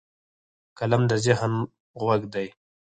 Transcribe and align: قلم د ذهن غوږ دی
قلم 0.77 1.01
د 1.09 1.11
ذهن 1.25 1.53
غوږ 2.01 2.21
دی 2.33 2.47